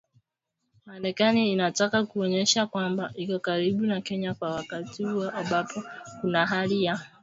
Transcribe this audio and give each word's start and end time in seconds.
Marekani 0.85 1.51
inataka 1.51 2.05
kuonyesha 2.05 2.67
kwamba 2.67 3.11
iko 3.15 3.39
karibu 3.39 3.83
na 3.85 4.01
Kenya 4.01 4.33
kwa 4.33 4.51
wakati 4.51 5.03
huu 5.03 5.23
ambapo 5.23 5.83
kuna 6.21 6.45
hali 6.45 6.83
ya 6.83 6.99